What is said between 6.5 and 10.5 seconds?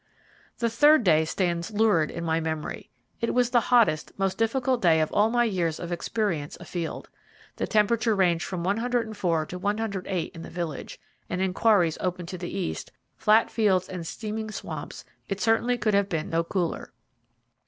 afield. The temperature ranged from 104 to 108 in the